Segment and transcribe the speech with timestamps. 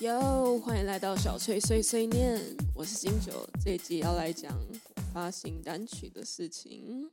[0.00, 2.40] 哟，欢迎来到小翠碎碎念，
[2.74, 3.48] 我是金九。
[3.64, 4.52] 这一集要来讲
[5.12, 7.08] 发行单曲的事情。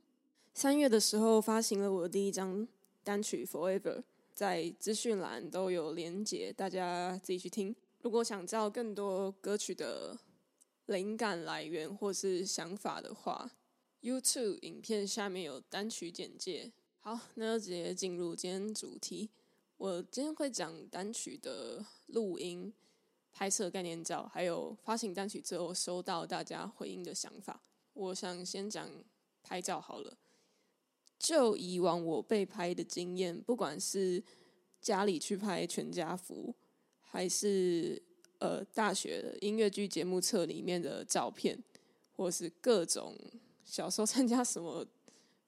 [0.52, 2.66] 三月的时候发行了我的第一张
[3.04, 3.98] 单曲《Forever》，
[4.34, 7.74] 在资讯栏都有连结，大家自己去听。
[8.00, 10.18] 如果想知道更多歌曲的
[10.86, 13.48] 灵感来源或是想法的话
[14.02, 16.72] ，YouTube 影片下面有单曲简介。
[16.98, 19.30] 好，那就直接进入今天主题。
[19.82, 22.72] 我今天会讲单曲的录音、
[23.32, 27.60] 拍摄概念照，还有发行单曲之后收到大家回应的想法。
[27.92, 28.88] 我想先讲
[29.42, 30.16] 拍照好了。
[31.18, 34.22] 就以往我被拍的经验，不管是
[34.80, 36.54] 家里去拍全家福，
[37.00, 38.00] 还是
[38.38, 41.60] 呃大学音乐剧节目册里面的照片，
[42.12, 43.18] 或是各种
[43.64, 44.86] 小时候参加什么。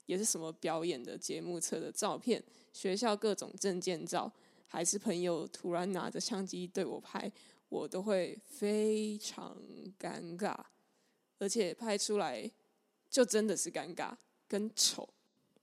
[0.07, 4.30] 也是什么表演的节目册的照片，学校各种证件照，
[4.67, 7.30] 还是朋友突然拿着相机对我拍，
[7.69, 9.57] 我都会非常
[9.99, 10.57] 尴尬，
[11.38, 12.51] 而且拍出来
[13.09, 14.13] 就真的是尴尬
[14.46, 15.09] 跟丑。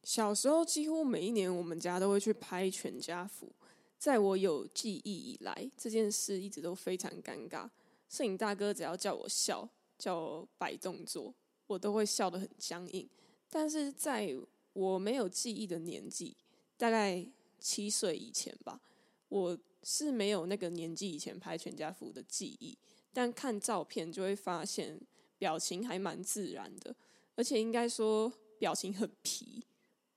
[0.03, 3.51] 小时候几乎每一年我们家都会去拍全家福，
[3.99, 7.69] 在我有记忆以来，这件事一直都非常尴尬。
[8.09, 11.33] 摄影大哥只要叫我笑，叫我摆动作，
[11.67, 13.07] 我都会笑得很僵硬。
[13.51, 14.35] 但是在
[14.73, 16.35] 我没有记忆的年纪，
[16.77, 17.23] 大概
[17.59, 18.81] 七岁以前吧，
[19.27, 22.75] 我是没有那个年纪以前拍全家福的记忆。
[23.13, 24.97] 但看照片就会发现
[25.37, 26.95] 表情还蛮自然的，
[27.35, 29.61] 而且应该说表情很皮，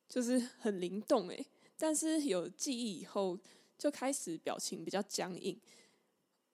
[0.09, 1.45] 就是很灵动诶。
[1.77, 3.37] 但是有记忆以后，
[3.77, 5.61] 就开始表情比较僵硬。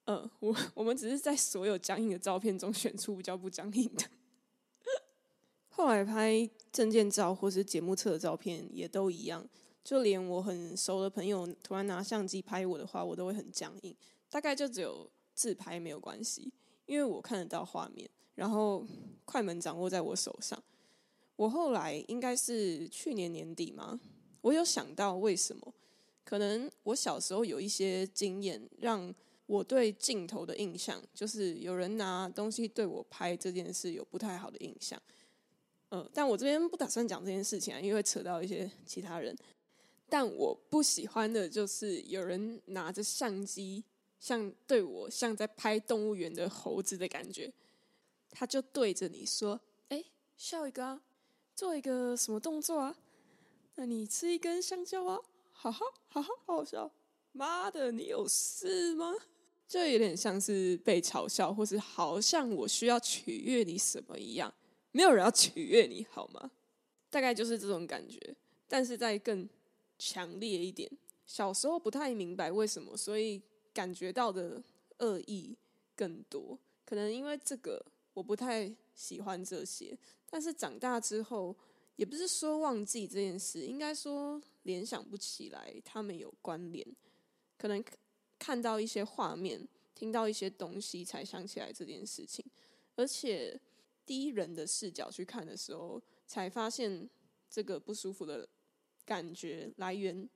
[0.06, 4.04] 嗯，我我们只是在所有僵硬的照片中选出比较不僵硬的。
[5.80, 9.42] 后来拍证件照或是节目册的照片也都一样，
[9.82, 13.96] 就连我很熟的朋友突然拿相机拍我的话，我都会很僵硬。
[14.28, 16.52] 大概就只有自拍没有关系，
[16.84, 18.86] 因为我看得到画面，然后
[19.24, 20.62] 快门掌握在我手上。
[21.34, 23.98] 我后来应该是去年年底嘛，
[24.42, 25.74] 我有想到为什么？
[26.24, 29.12] 可能我小时候有一些经验，让
[29.46, 35.00] 我对镜头的印象，就是有人拿东西对我拍这件事有不太好的印象。
[35.90, 39.36] 嗯，但我这边不打算讲这件事情啊，因为会扯到一些其他人。
[40.08, 43.84] 但我不喜欢的就是有人拿着相机，
[44.18, 47.52] 像对我像在拍动物园的猴子的感觉，
[48.30, 50.04] 他就对着你说：“哎，
[50.36, 51.00] 笑一个啊，
[51.54, 52.96] 做一个什么动作啊？
[53.76, 55.20] 那你吃一根香蕉啊？
[55.52, 56.90] 哈哈哈哈，好笑！
[57.32, 59.14] 妈的，你有事吗？
[59.68, 64.52] 就有点像是被嘲笑，或是好像我需要取悦你什么一样。”
[64.92, 66.50] 没有人要取悦你好吗？
[67.10, 68.18] 大概就是这种感觉，
[68.68, 69.48] 但是在更
[69.98, 70.90] 强烈一点。
[71.26, 73.42] 小时候不太明白为什么，所以
[73.72, 74.62] 感觉到的
[74.98, 75.56] 恶意
[75.94, 76.58] 更多。
[76.84, 77.84] 可能因为这个，
[78.14, 79.96] 我不太喜欢这些。
[80.28, 81.54] 但是长大之后，
[81.96, 86.84] 也不是说忘记这件事，应该说联想不起来他们有关联。
[87.56, 87.84] 可能
[88.38, 92.44] 看到一些画面，听到一些东西，才想起来这件事情，
[92.96, 93.60] 而且。
[94.10, 97.08] 第一人的视角去看的时候，才发现
[97.48, 98.48] 这个不舒服的
[99.04, 100.28] 感觉来源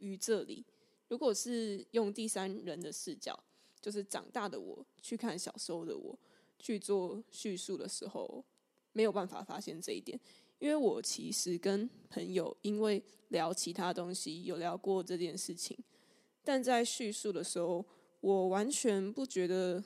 [0.00, 0.62] 于这里。
[1.08, 3.42] 如果是用第三人的视角，
[3.80, 6.18] 就是长大的我去看小时候的我
[6.58, 8.44] 去做叙述的时候，
[8.92, 10.20] 没有办法发现这一点。
[10.58, 15.74] 因为我其实跟朋友因为聊其他东西有聊过这件事情，
[16.44, 17.82] 但在叙述的时候，
[18.20, 19.82] 我完全不觉得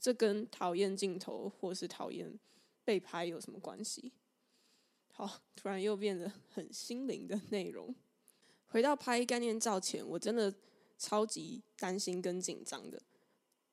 [0.00, 2.36] 这跟讨厌镜头或是讨厌。
[2.86, 4.12] 被拍有什么关系？
[5.08, 7.92] 好，突然又变得很心灵的内容。
[8.66, 10.54] 回到拍概念照前，我真的
[10.96, 13.02] 超级担心跟紧张的。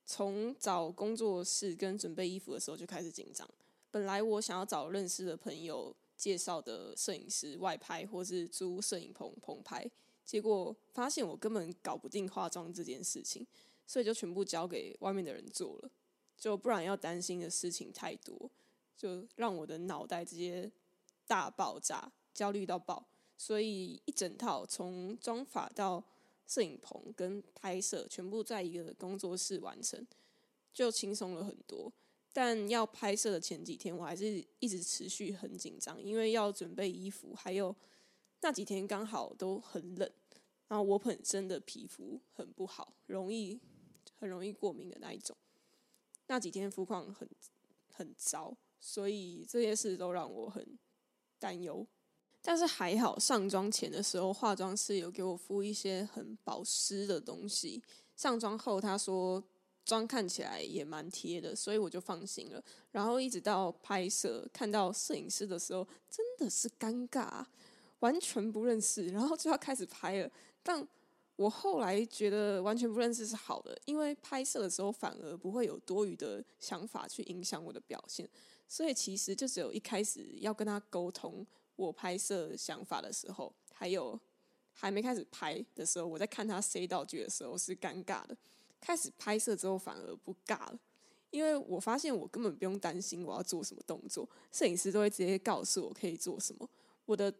[0.03, 3.47] 从找工作室跟准备衣服的时候就开始紧张。
[3.91, 9.87] 本来我想要找认识的朋友介绍的摄影师外拍，或是租摄影棚棚拍，
[10.25, 13.45] 结果发现我根本搞不定化妆这件事情，
[13.85, 15.91] 所以就全部交给外面的人做了。
[16.35, 18.49] 就不然要担心的事情太多。
[18.95, 20.71] 就让我的脑袋直接
[21.27, 23.05] 大爆炸，焦虑到爆，
[23.37, 26.03] 所以一整套从妆法到
[26.47, 30.05] 摄影棚跟拍摄，全部在一个工作室完成，
[30.73, 31.91] 就轻松了很多。
[32.31, 37.75] 但要拍摄的前几天，我还是一直持续很紧张，因为要准备衣服，还有
[38.41, 40.11] 那几天刚好都很冷，
[40.67, 43.59] 然后我本身的皮肤很不好，容易
[44.17, 45.37] 很容易过敏的那一种，
[46.25, 47.29] 那几天肤况很
[47.91, 48.57] 很糟。
[48.85, 50.77] 所以这些事都让我很
[51.39, 51.87] 担忧，
[52.41, 57.81] 但是还好，上妆前的时候，化妆师有给我敷一些很保湿的东西。
[58.17, 59.41] 上妆后，他说
[59.85, 62.61] 妆看起来也蛮贴的，所以我就放心了。
[62.91, 67.45] 然后一直到拍摄看到摄影师的时候，真的是尴尬，
[67.99, 70.29] 完全不认识，然后就要开始拍了。
[70.61, 70.85] 但
[71.37, 78.29] 我后来觉得完全不认识是好的，因为拍摄的时候反而不会有多余的想法去影响我的表现。
[78.73, 84.19] 所以其实就只有一开始要跟他沟通我拍摄想法的时候，还有
[84.71, 88.35] 还没开始拍的时候，我在看他塞道具的时候是尴尬的。
[88.81, 90.79] 开始拍摄之后反而不尬了，
[91.29, 96.67] 因为我发现我根本不用担心我要做什么动作，摄影师都会直接告诉我可以做什么，
[97.05, 97.31] 我的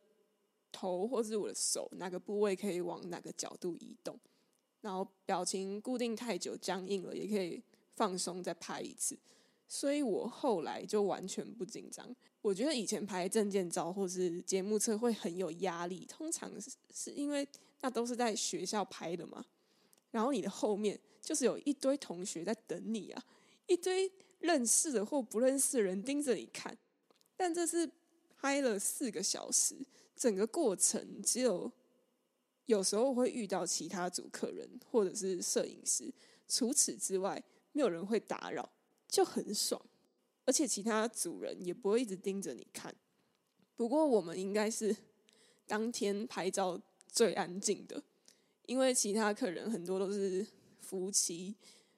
[0.71, 4.15] 头或是我的手哪个部位可以往哪个角度移动，
[4.81, 7.59] 然后表情固定太久僵硬了也可以
[7.95, 9.17] 放松再拍一次，
[9.73, 12.07] 所以我后来就完全不紧张。
[12.43, 17.47] 我觉得以前拍证件照或是节目册会很有压力，通常是是因为
[17.81, 19.43] 那都是在学校拍的嘛，
[20.11, 20.99] 然后你的后面。
[21.23, 23.23] 就是有一堆同学在等你啊，
[23.65, 26.77] 一堆认识的或不认识的人盯着你看。
[27.37, 27.89] 但这次
[28.35, 29.73] 拍了四个小时，
[30.17, 31.71] 整个过程只有
[32.65, 36.13] 有时候会遇到其他组客人或者是摄影师，
[36.45, 37.41] 除此之外
[37.71, 38.69] 没有人会打扰，
[39.13, 39.79] 就很爽。
[40.45, 42.93] 而且其他主人也不会一直盯着你看。
[43.75, 44.95] 不过我们应该是
[45.67, 48.01] 当天拍照最安静的，
[48.65, 50.45] 因为其他客人很多都是。
[50.83, 51.55] 夫妻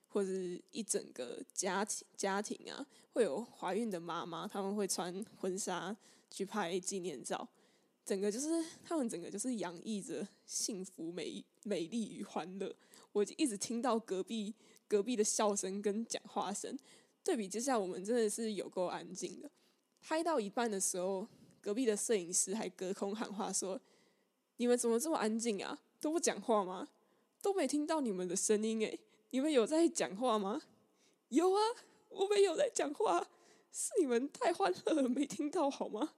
[0.07, 0.29] 或者
[0.71, 5.93] 一整个家庭家庭啊，会有怀孕的妈妈，他们会穿婚纱
[6.29, 7.45] 去拍纪念照，
[8.05, 12.73] 整个就是他们整个就是洋溢着幸福、美美丽与欢乐。
[13.11, 14.53] 我就一直听到隔壁
[14.87, 16.77] 隔壁的笑声跟讲话声，
[17.25, 19.49] 对比之下，我们真的是有够安静的。
[19.99, 21.27] 拍到一半的时候，
[21.59, 23.81] 隔壁的摄影师还隔空喊话说
[24.57, 25.81] ：“你们怎么这么安静啊？
[25.99, 26.87] 都不讲话吗？”
[27.41, 28.99] 都没听到你们的声音诶，
[29.31, 30.61] 你们有在讲话吗？
[31.29, 31.61] 有啊，
[32.09, 33.27] 我们有在讲话，
[33.71, 36.13] 是你们太欢乐了没听到好吗？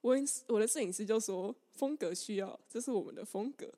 [0.00, 0.16] 我
[0.48, 3.70] 我的摄影师就说风格需要，这是我们的风格，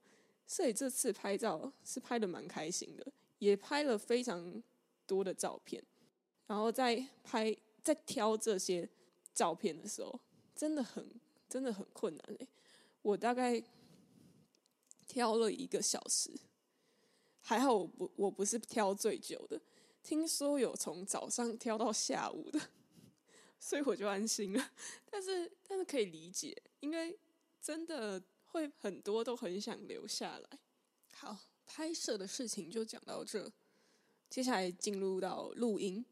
[0.47, 3.07] 所以这次拍照是拍的蛮开心的，
[3.39, 4.63] 也拍了非常
[5.07, 5.83] 多的照片。
[6.47, 8.89] 然后在拍在挑这些
[9.35, 10.21] 照片的时候，
[10.55, 11.09] 真的很
[11.49, 12.49] 真的很困难诶，
[13.03, 13.63] 我大概
[15.07, 16.31] 挑了一个小时。
[17.41, 19.61] 还好我不我不是挑最久的，
[20.03, 22.59] 听说有从早上挑到下午的，
[23.61, 24.71] 所以我就安心了。
[25.11, 27.19] 但是但是可以理解，因为
[27.61, 30.59] 真的会很多都很想留下来。
[31.13, 31.37] 好，
[31.67, 33.53] 拍摄的事情就讲到这，
[34.31, 36.05] 接下来进入到录音。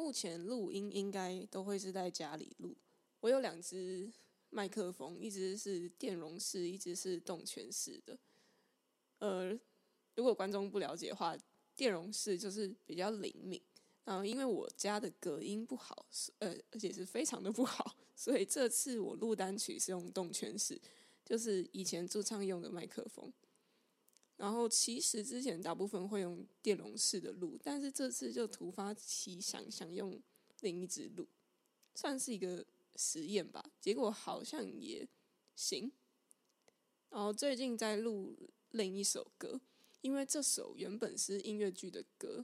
[0.00, 2.74] 目前录音应该都会是在家里录。
[3.20, 4.10] 我有两只
[4.48, 8.18] 麦克风，一只是电容式，一只是动圈式的。
[9.18, 9.60] 呃。
[10.16, 11.34] 如果观众不了解的话，
[11.76, 13.60] 电容式就是比较灵敏。
[14.04, 16.04] 然后因为我家的隔音不好，
[16.38, 20.78] 呃，而且是非常的不好， 所以这次我录单曲是用动圈式，
[21.24, 23.32] 就是以前驻唱用的麦克风。
[24.40, 30.18] 然后其实之前大部分会用电容式的录，但是这次就突发奇想，想用
[30.62, 31.28] 另一支录，
[31.94, 32.64] 算是一个
[32.96, 33.70] 实验吧。
[33.78, 35.06] 结果好像也
[35.54, 35.92] 行。
[37.10, 38.34] 然后最近在录
[38.70, 39.60] 另一首歌。
[40.02, 42.42] 因为这首原本是音乐剧的歌，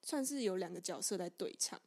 [0.00, 1.78] 算是有两个角色在对唱。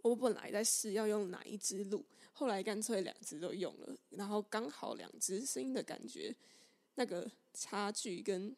[0.00, 6.32] 我本来在试要用哪一支录，后来干脆两支都用了，然后刚好两支声音的感觉，
[6.96, 8.56] 那个差距跟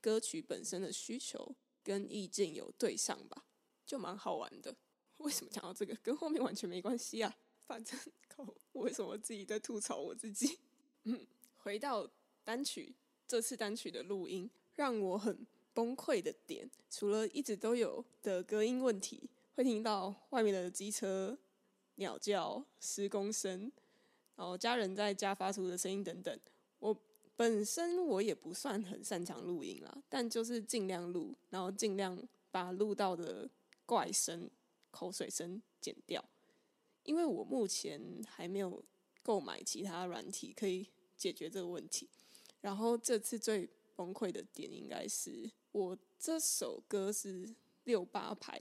[0.00, 3.44] 歌曲本身的需求跟意境有对上吧，
[3.84, 4.74] 就蛮好玩的。
[5.18, 5.94] 为什么讲到这个？
[6.02, 7.34] 跟后面完全没关系啊！
[7.66, 7.98] 反正
[8.28, 10.58] 靠，我为什么自己在吐槽我自己？
[11.04, 11.26] 嗯，
[11.56, 12.08] 回到
[12.42, 12.94] 单曲。
[13.26, 21.38] 这次单曲的录音让我很崩溃的点，除了一直都有的隔音问题，会听到外面的机车、
[21.94, 23.72] 鸟叫、施工声，
[24.36, 26.38] 然后家人在家发出的声音等等。
[27.36, 32.16] 本身我也不算很擅长录音啦，但就是尽量录，然后尽量
[32.50, 33.50] 把录到的
[33.84, 34.48] 怪声、
[34.90, 36.24] 口水声剪掉，
[37.02, 38.84] 因为我目前还没有
[39.22, 42.08] 购买其他软体可以解决这个问题。
[42.60, 48.58] 然后这次最崩溃的点应该是我这首歌是六八拍，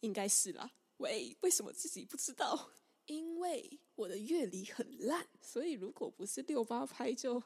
[0.00, 0.70] 应该是啦。
[0.98, 2.70] 喂，为什么自己不知道？
[3.06, 7.42] 因为我的乐理很烂，所以如果不是六八拍，就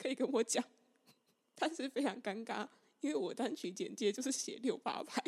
[0.00, 0.64] 可以跟我讲。
[1.54, 2.66] 但是非常尴尬，
[3.00, 5.22] 因为我单曲简介就是写六八拍。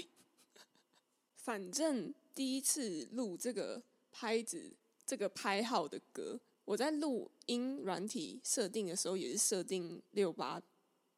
[1.37, 4.73] 反正第一次录这个拍子、
[5.05, 6.41] 这个拍号的歌。
[6.65, 10.63] 我在录音软体设定的时候，也是设定六八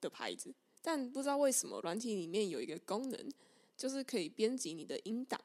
[0.01, 3.31] 的拍子，但不知道为什么软体里面有一个功能，
[3.77, 5.39] 就是可以编辑你的音档，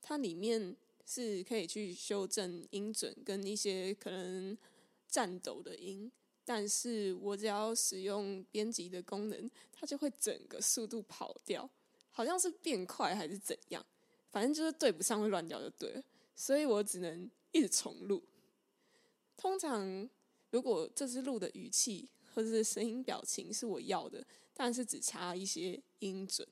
[0.00, 4.56] 它里面是可以去修正音准跟一些可能
[5.06, 6.10] 颤抖的音，
[6.44, 11.68] 但是我只要使用编辑的功能，它就会整个速度跑掉，
[12.10, 13.84] 好像是变快还是怎样，
[14.30, 16.02] 反正就是对不上会乱掉就对了，
[16.34, 18.22] 所以我只能一直重录。
[19.36, 20.08] 通常
[20.50, 26.46] 如果这次录的语气或者是声音表情是我要的，但是只差一些音准。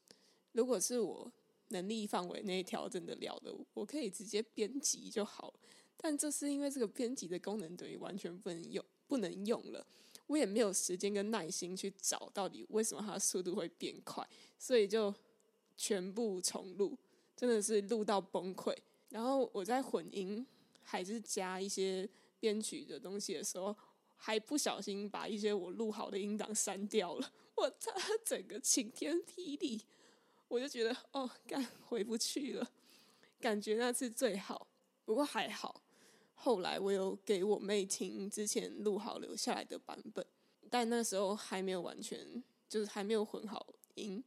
[0.53, 1.33] 如果是我
[1.69, 5.55] 能力范围内调整得了的，我可以直接编辑就好。
[5.97, 9.85] 但这是因为这个编辑的功能等于完全不能用，不能用了。
[10.29, 14.25] 我也没有时间跟耐心去找到底为什么它速度会变快，
[14.61, 15.13] 所以就
[15.77, 16.97] 全部重录，
[17.37, 18.73] 真的是录到崩溃。
[19.09, 20.47] 然后我在混音
[20.85, 23.77] 还是加一些编曲的东西的时候，
[24.17, 27.33] 还不小心把一些我录好的音档删掉了。
[27.57, 27.93] 我操，
[28.25, 29.83] 整个晴天霹雳！
[30.47, 32.71] 我就觉得哦，干回不去了，
[33.41, 34.69] 感觉那次最好。
[35.05, 35.83] 不过还好，
[36.43, 40.25] 后来我有给我妹听之前录好留下来的版本，
[40.71, 44.25] 但那时候还没有完全，就是还没有混好音，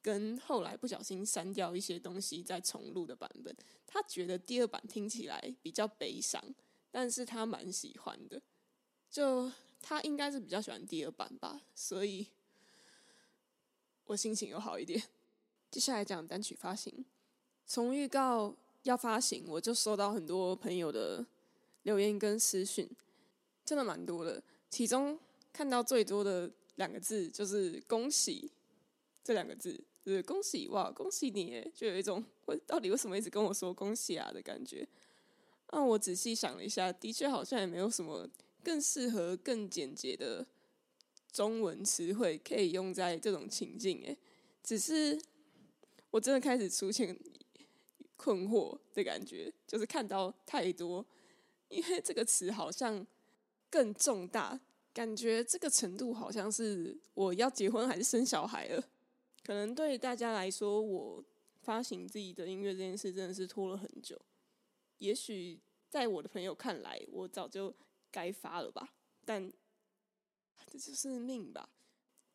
[0.00, 3.52] 跟后来不小心删掉一些东西再重录的版本。
[3.84, 6.40] 她觉得第二版听起来比较悲伤，
[6.92, 8.40] 但是她蛮喜欢的，
[9.10, 9.50] 就
[9.82, 12.28] 她应该是比较喜欢第二版吧，所以
[14.04, 15.02] 我心情又好一点。
[15.68, 17.04] 接下来讲单曲发行，
[17.66, 18.54] 从预告
[18.84, 21.26] 要发行，我就收到很多朋友的
[21.86, 22.90] 留言跟私讯，
[23.64, 24.42] 真的蛮多的。
[24.68, 25.16] 其中
[25.52, 28.50] 看到最多的两个字就是“恭喜”
[29.22, 31.64] 这两个字，就是恭喜哇，恭喜你！
[31.72, 34.86] 就有一种我到底为什么一直跟我说恭喜啊的感觉。
[35.70, 38.28] 那我仔细想了一下，的确好像也没有什么
[38.64, 40.44] 更适合、更简洁的
[41.32, 44.02] 中文词汇可以用在这种情境。
[44.02, 44.18] 诶，
[44.62, 45.18] 只是。
[46.12, 47.14] 我真的开始出现
[48.16, 51.04] 困惑的感觉，就是看到太多，
[51.68, 53.06] 因为这个词好像
[53.70, 54.58] 更重大，
[54.92, 58.82] 感觉这个程度好像是我要结婚还是生小孩了。
[59.44, 61.24] 可能对大家来说，我
[61.62, 64.20] 发行自己的音乐这件事真的是拖了很久。
[64.98, 67.74] 也许在我的朋友看来，我早就
[68.10, 68.94] 该发了吧，
[69.24, 69.52] 但
[70.66, 71.68] 这就是命吧。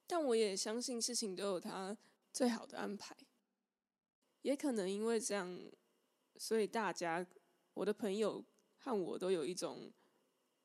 [0.08, 1.98] 但我也相信事情都有它
[2.32, 3.16] 最好的安排。
[4.42, 5.60] 也可能因为这样，
[6.38, 7.26] 所以大家，
[7.74, 8.44] 我的朋友
[8.84, 9.92] 和我都有一种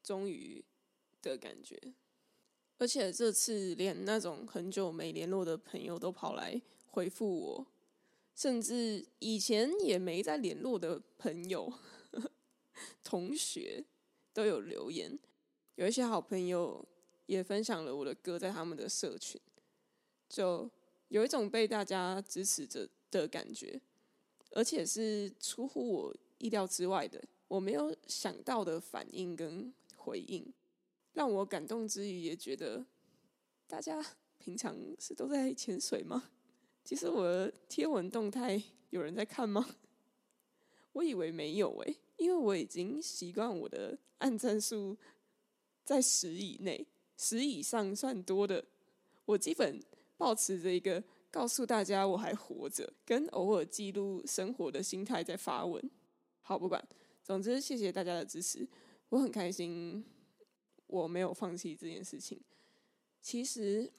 [0.02, 0.64] 终于
[1.22, 1.78] 的感觉，
[2.78, 7.66] 而且这次连那种很久没联络的朋友都跑来回复我，
[8.34, 11.72] 甚至以前也没在联络的朋友、
[13.04, 13.84] 同学
[14.32, 15.18] 都有留言，
[15.76, 16.84] 有一些好朋友
[17.26, 19.40] 也分享了我的歌在他们的社群，
[20.28, 20.70] 就
[21.08, 22.88] 有一种被大家支持着。
[23.08, 23.80] 的感觉，
[24.50, 30.44] 而且是出乎我意料之外的，我没有想到的反应跟回应，
[31.12, 32.84] 让我感动之余，也觉得
[33.66, 34.04] 大家
[34.38, 36.30] 平常是都在潜水吗？
[36.84, 39.76] 其实我的贴文动态有人在看吗？
[40.92, 44.96] 我以为没有诶，因为我已经习惯我的按赞数
[45.84, 46.86] 在十以内，
[47.16, 48.64] 十以上算多的，
[49.24, 49.82] 我基本
[50.16, 51.02] 保持着一个。
[51.28, 55.90] 告诉大家我还活着，跟偶尔记录生活的心态在发文。
[56.40, 56.82] 好，不管，
[57.26, 58.64] 总之谢谢大家的支持，
[59.08, 60.04] 我很开心，
[60.86, 62.40] 我没有放弃这件事情。
[63.20, 63.92] 其实，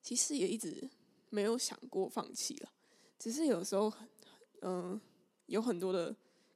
[0.00, 0.88] 其实也一直
[1.28, 2.72] 没有想过放弃了，
[3.18, 3.92] 只是有时候，
[4.62, 5.00] 嗯，
[5.46, 6.14] 有很多的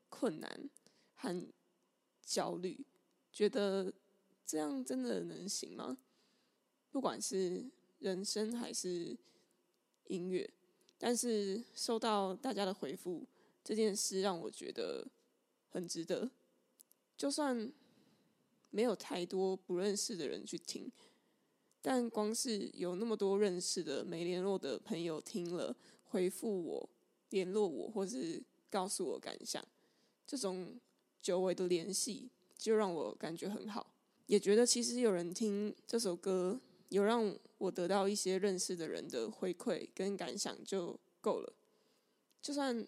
[0.08, 0.70] 困难
[1.14, 1.52] 和
[2.24, 2.86] 焦虑，
[3.32, 3.92] 觉得
[4.46, 5.98] 这样真的能行吗？
[6.92, 7.68] 不管是。
[7.98, 9.16] 人生还是
[10.08, 10.52] 音乐，
[10.98, 13.24] 但是收到大家的回复
[13.62, 15.06] 这件事让我觉得
[15.68, 16.30] 很值得。
[17.16, 17.72] 就算
[18.70, 20.90] 没有太多不认识的人去听，
[21.80, 26.88] 但光是有那么多认识的没联络的朋友听了回复我、
[27.30, 29.64] 联络我，或是告诉我感想，
[30.26, 30.80] 这种
[31.20, 33.94] 久违的联系就让我感觉很好，
[34.26, 36.60] 也觉得其实有人听这首歌。
[36.88, 41.50] 有让我得到一些认识的人的回馈跟感想就够了，
[42.42, 42.86] 就算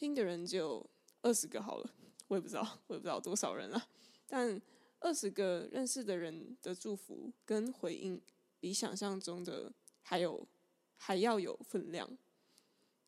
[0.00, 0.88] 听的人只有
[1.20, 1.94] 二十个好了，
[2.28, 3.86] 我也不知道，我也不知道多少人了。
[4.26, 4.58] 但
[5.00, 8.18] 二十个认识的人的祝福跟回应，
[8.58, 10.48] 比想象中的还有
[10.96, 12.08] 还要有分量。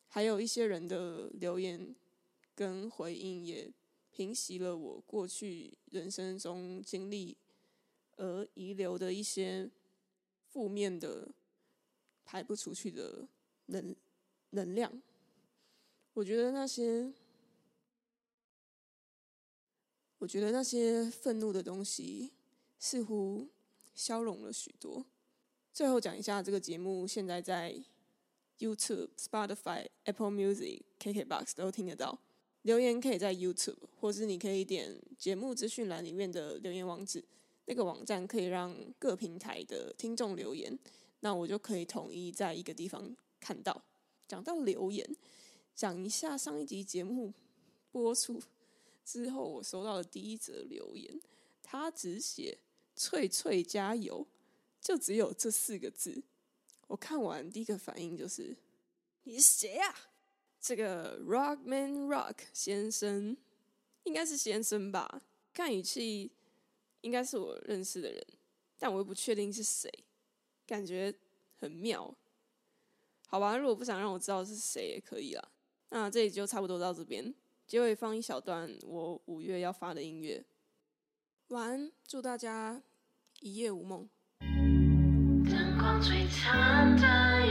[0.07, 1.95] 还有一些人的留言
[2.53, 3.73] 跟回应，也
[4.11, 7.35] 平息了我过去人生中经历
[8.17, 9.67] 而遗留的一些。
[10.53, 11.29] 负面的
[12.23, 13.27] 排不出去的
[13.65, 13.95] 能
[14.51, 15.01] 能量。
[16.15, 17.11] 我觉得那些，
[20.19, 22.31] 我觉得那些愤怒的东西
[22.77, 23.49] 似乎
[23.95, 25.03] 消融了许多。
[25.73, 27.83] 最后讲一下，这个节目现在在
[28.59, 32.19] YouTube、Spotify、Apple Music、KKBox 都听得到。
[32.61, 37.25] 留言可以在 YouTube，或是你可以点节目资讯栏里面的留言网址，
[37.65, 40.77] 那个网站可以让各平台的听众留言，
[41.21, 43.83] 那我就可以统一在一个地方看到。
[44.27, 45.03] 讲到留言。
[45.75, 47.33] 讲一下上一集节目
[47.91, 48.41] 播出
[49.03, 51.19] 之后，我收到的第一则留言，
[51.61, 52.59] 他只写
[52.95, 54.25] “翠翠加油”，
[54.79, 56.23] 就只有这四个字。
[56.87, 58.55] 我看完第一个反应就是
[59.23, 59.95] ：“你是谁啊？”
[60.61, 63.35] 这个 Rockman Rock 先生
[64.03, 65.21] 应该是先生吧？
[65.53, 66.31] 看语气
[67.01, 68.25] 应该是我认识的人，
[68.77, 69.91] 但我又不确定是谁，
[70.65, 71.13] 感觉
[71.57, 72.15] 很妙。
[73.27, 75.51] 好吧，如果不想让我知道是谁也可以啦。
[75.95, 77.31] 那这里就差不多到这边，
[77.67, 80.43] 结尾放一小段我五月要发的音乐。
[81.49, 82.81] 晚安，祝大家
[83.41, 84.09] 一夜无梦。
[84.39, 87.42] 灯光璀璨的